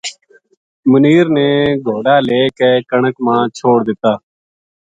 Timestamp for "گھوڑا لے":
1.87-2.41